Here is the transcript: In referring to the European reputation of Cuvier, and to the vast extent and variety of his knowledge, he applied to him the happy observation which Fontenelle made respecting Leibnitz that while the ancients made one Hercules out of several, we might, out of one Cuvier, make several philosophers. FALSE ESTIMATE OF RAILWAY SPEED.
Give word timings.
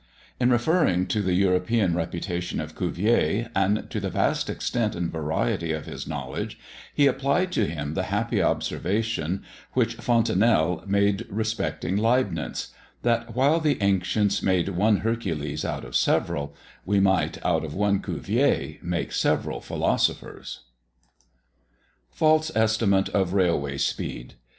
In 0.39 0.49
referring 0.49 1.05
to 1.09 1.21
the 1.21 1.35
European 1.35 1.93
reputation 1.93 2.59
of 2.59 2.73
Cuvier, 2.75 3.51
and 3.55 3.87
to 3.91 3.99
the 3.99 4.09
vast 4.09 4.49
extent 4.49 4.95
and 4.95 5.11
variety 5.11 5.73
of 5.73 5.85
his 5.85 6.07
knowledge, 6.07 6.57
he 6.91 7.05
applied 7.05 7.51
to 7.51 7.67
him 7.67 7.93
the 7.93 8.05
happy 8.09 8.41
observation 8.41 9.43
which 9.73 9.93
Fontenelle 9.97 10.83
made 10.87 11.27
respecting 11.29 11.97
Leibnitz 11.97 12.69
that 13.03 13.35
while 13.35 13.59
the 13.59 13.79
ancients 13.79 14.41
made 14.41 14.69
one 14.69 15.01
Hercules 15.01 15.63
out 15.63 15.85
of 15.85 15.95
several, 15.95 16.55
we 16.83 16.99
might, 16.99 17.37
out 17.45 17.63
of 17.63 17.75
one 17.75 18.01
Cuvier, 18.01 18.79
make 18.81 19.11
several 19.11 19.61
philosophers. 19.61 20.61
FALSE 22.09 22.49
ESTIMATE 22.55 23.09
OF 23.09 23.33
RAILWAY 23.33 23.77
SPEED. 23.77 24.33